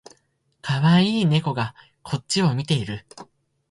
[0.63, 3.05] かわいい猫がこっちを見ている